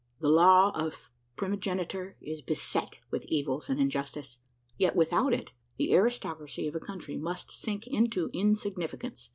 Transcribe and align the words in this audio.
The 0.19 0.29
law 0.31 0.71
of 0.73 1.11
primogeniture 1.35 2.17
is 2.21 2.41
beset 2.41 2.97
with 3.11 3.23
evils 3.25 3.69
and 3.69 3.79
injustice; 3.79 4.39
yet 4.75 4.95
without 4.95 5.31
it, 5.31 5.51
the 5.77 5.93
aristocracy 5.93 6.65
of 6.67 6.73
a 6.73 6.79
country 6.79 7.17
must 7.17 7.51
sink 7.51 7.85
into 7.85 8.31
insignificance. 8.33 9.29